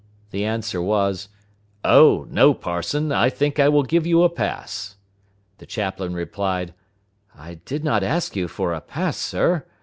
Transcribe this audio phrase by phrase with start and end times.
[0.31, 1.29] The answer was,
[1.85, 4.95] "Oh no, parson; I think I will give you a pass."
[5.59, 6.73] The chaplain replied,
[7.37, 9.63] "I did not ask you for a pass, sir!